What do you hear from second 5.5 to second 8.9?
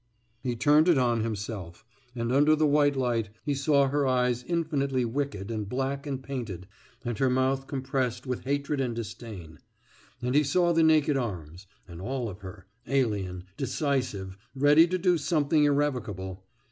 and black and painted, and her mouth compressed with hatred